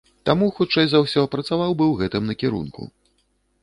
[0.29, 2.93] Таму, хутчэй за ўсё, працаваў бы ў гэтым накірунку.